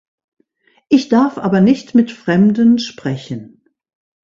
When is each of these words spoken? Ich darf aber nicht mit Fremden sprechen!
Ich 0.89 1.09
darf 1.09 1.37
aber 1.37 1.61
nicht 1.61 1.93
mit 1.93 2.11
Fremden 2.11 2.79
sprechen! 2.79 3.63